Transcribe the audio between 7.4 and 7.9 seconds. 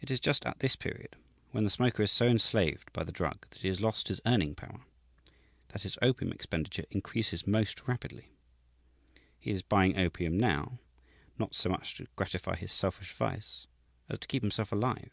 most